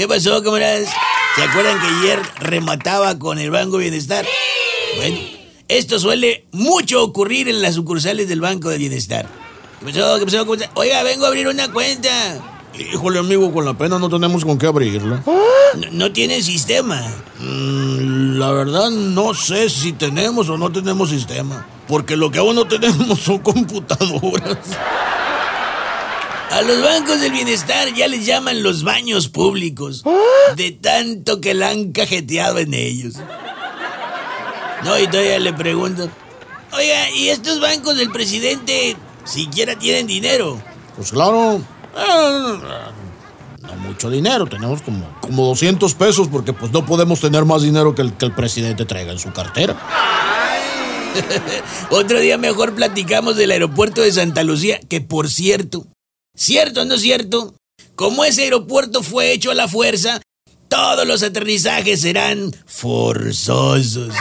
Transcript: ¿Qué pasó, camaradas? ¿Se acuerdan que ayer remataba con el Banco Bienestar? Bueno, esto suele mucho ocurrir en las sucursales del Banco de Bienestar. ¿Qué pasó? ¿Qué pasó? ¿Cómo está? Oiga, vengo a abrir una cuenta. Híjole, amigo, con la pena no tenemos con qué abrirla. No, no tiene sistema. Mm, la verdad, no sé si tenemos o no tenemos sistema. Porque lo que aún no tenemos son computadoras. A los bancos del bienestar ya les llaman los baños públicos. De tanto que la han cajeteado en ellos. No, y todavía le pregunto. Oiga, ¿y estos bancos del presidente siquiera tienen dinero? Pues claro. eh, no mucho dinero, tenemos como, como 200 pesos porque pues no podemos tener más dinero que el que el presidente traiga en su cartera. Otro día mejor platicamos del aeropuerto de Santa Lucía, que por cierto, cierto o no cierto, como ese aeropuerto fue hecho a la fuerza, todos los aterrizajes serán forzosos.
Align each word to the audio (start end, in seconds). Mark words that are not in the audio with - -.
¿Qué 0.00 0.08
pasó, 0.08 0.42
camaradas? 0.42 0.88
¿Se 1.36 1.42
acuerdan 1.42 1.78
que 1.78 1.86
ayer 1.86 2.22
remataba 2.38 3.18
con 3.18 3.38
el 3.38 3.50
Banco 3.50 3.76
Bienestar? 3.76 4.24
Bueno, 4.96 5.18
esto 5.68 5.98
suele 5.98 6.46
mucho 6.52 7.04
ocurrir 7.04 7.50
en 7.50 7.60
las 7.60 7.74
sucursales 7.74 8.26
del 8.26 8.40
Banco 8.40 8.70
de 8.70 8.78
Bienestar. 8.78 9.28
¿Qué 9.78 9.84
pasó? 9.84 10.18
¿Qué 10.18 10.24
pasó? 10.24 10.38
¿Cómo 10.38 10.54
está? 10.54 10.70
Oiga, 10.72 11.02
vengo 11.02 11.26
a 11.26 11.28
abrir 11.28 11.48
una 11.48 11.70
cuenta. 11.70 12.08
Híjole, 12.78 13.18
amigo, 13.18 13.52
con 13.52 13.66
la 13.66 13.76
pena 13.76 13.98
no 13.98 14.08
tenemos 14.08 14.42
con 14.42 14.56
qué 14.56 14.68
abrirla. 14.68 15.22
No, 15.26 15.90
no 15.92 16.12
tiene 16.12 16.40
sistema. 16.40 16.98
Mm, 17.38 18.38
la 18.38 18.52
verdad, 18.52 18.88
no 18.88 19.34
sé 19.34 19.68
si 19.68 19.92
tenemos 19.92 20.48
o 20.48 20.56
no 20.56 20.72
tenemos 20.72 21.10
sistema. 21.10 21.66
Porque 21.86 22.16
lo 22.16 22.30
que 22.30 22.38
aún 22.38 22.56
no 22.56 22.66
tenemos 22.66 23.20
son 23.20 23.40
computadoras. 23.40 24.56
A 26.50 26.62
los 26.62 26.82
bancos 26.82 27.20
del 27.20 27.32
bienestar 27.32 27.94
ya 27.94 28.08
les 28.08 28.26
llaman 28.26 28.62
los 28.62 28.82
baños 28.82 29.28
públicos. 29.28 30.02
De 30.56 30.72
tanto 30.72 31.40
que 31.40 31.54
la 31.54 31.68
han 31.68 31.92
cajeteado 31.92 32.58
en 32.58 32.74
ellos. 32.74 33.14
No, 34.84 34.98
y 34.98 35.06
todavía 35.06 35.38
le 35.38 35.52
pregunto. 35.52 36.08
Oiga, 36.72 37.10
¿y 37.10 37.28
estos 37.28 37.60
bancos 37.60 37.96
del 37.96 38.10
presidente 38.10 38.96
siquiera 39.24 39.76
tienen 39.78 40.06
dinero? 40.06 40.60
Pues 40.96 41.12
claro. 41.12 41.56
eh, 41.96 42.58
no 43.62 43.74
mucho 43.76 44.10
dinero, 44.10 44.46
tenemos 44.46 44.82
como, 44.82 45.06
como 45.20 45.46
200 45.46 45.94
pesos 45.94 46.28
porque 46.28 46.52
pues 46.52 46.72
no 46.72 46.84
podemos 46.84 47.20
tener 47.20 47.44
más 47.44 47.62
dinero 47.62 47.94
que 47.94 48.02
el 48.02 48.12
que 48.14 48.26
el 48.26 48.32
presidente 48.32 48.84
traiga 48.84 49.12
en 49.12 49.18
su 49.18 49.32
cartera. 49.32 49.76
Otro 51.90 52.20
día 52.20 52.38
mejor 52.38 52.74
platicamos 52.74 53.36
del 53.36 53.50
aeropuerto 53.50 54.00
de 54.00 54.12
Santa 54.12 54.44
Lucía, 54.44 54.80
que 54.88 55.00
por 55.00 55.28
cierto, 55.28 55.86
cierto 56.40 56.82
o 56.82 56.84
no 56.86 56.96
cierto, 56.96 57.54
como 57.94 58.24
ese 58.24 58.44
aeropuerto 58.44 59.02
fue 59.02 59.32
hecho 59.32 59.50
a 59.50 59.54
la 59.54 59.68
fuerza, 59.68 60.22
todos 60.68 61.06
los 61.06 61.22
aterrizajes 61.22 62.00
serán 62.00 62.52
forzosos. 62.66 64.14